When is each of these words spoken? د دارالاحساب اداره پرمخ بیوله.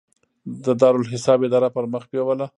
د 0.63 0.65
دارالاحساب 0.81 1.39
اداره 1.47 1.69
پرمخ 1.75 2.03
بیوله. 2.11 2.45